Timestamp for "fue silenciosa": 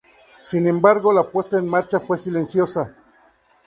1.99-2.95